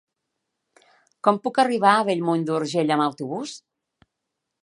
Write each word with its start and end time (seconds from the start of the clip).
Com 1.27 1.37
puc 1.43 1.59
arribar 1.65 1.91
a 1.99 2.07
Bellmunt 2.09 2.47
d'Urgell 2.49 2.95
amb 2.97 3.07
autobús? 3.09 3.57